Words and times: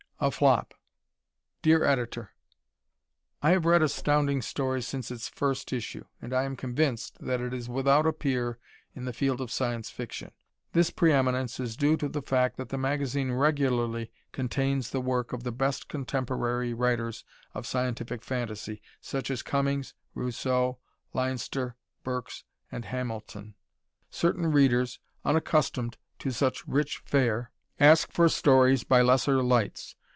"A 0.23 0.29
Flop" 0.29 0.75
Dear 1.63 1.83
Editor: 1.83 2.29
I 3.41 3.49
have 3.53 3.65
read 3.65 3.81
Astounding 3.81 4.43
Stories 4.43 4.87
since 4.87 5.09
its 5.09 5.27
first 5.27 5.73
issue, 5.73 6.03
and 6.21 6.31
I 6.31 6.43
am 6.43 6.55
convinced 6.55 7.17
that 7.25 7.41
it 7.41 7.55
is 7.55 7.67
without 7.67 8.05
a 8.05 8.13
peer 8.13 8.59
in 8.93 9.05
the 9.05 9.13
field 9.13 9.41
of 9.41 9.49
Science 9.49 9.89
Fiction. 9.89 10.29
This 10.73 10.91
preeminence 10.91 11.59
is 11.59 11.75
due 11.75 11.97
to 11.97 12.07
the 12.07 12.21
fact 12.21 12.57
that 12.57 12.69
the 12.69 12.77
magazine 12.77 13.31
regularly 13.31 14.11
contains 14.31 14.91
the 14.91 15.01
work 15.01 15.33
of 15.33 15.41
the 15.41 15.51
best 15.51 15.87
contemporary 15.89 16.71
writers 16.71 17.25
of 17.55 17.65
scientific 17.65 18.21
fantasy, 18.21 18.79
such 19.01 19.31
as 19.31 19.41
Cummings, 19.41 19.95
Rousseau, 20.13 20.77
Leinster, 21.13 21.77
Burks 22.03 22.43
and 22.71 22.85
Hamilton. 22.85 23.55
Certain 24.11 24.45
readers, 24.51 24.99
unaccustomed 25.25 25.97
to 26.19 26.29
such 26.29 26.67
rich 26.67 26.99
fare, 27.03 27.49
ask 27.79 28.11
for 28.11 28.29
stories 28.29 28.83
by 28.83 29.01
lesser 29.01 29.41
lights. 29.41 29.95